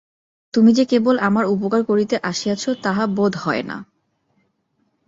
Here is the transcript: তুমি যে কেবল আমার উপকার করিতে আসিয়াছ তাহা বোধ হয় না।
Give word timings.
তুমি 0.53 0.71
যে 0.73 0.85
কেবল 0.85 1.15
আমার 1.19 1.45
উপকার 1.45 1.81
করিতে 1.83 2.15
আসিয়াছ 2.23 2.63
তাহা 2.83 3.03
বোধ 3.07 3.33
হয় 3.37 3.63
না। 3.63 3.77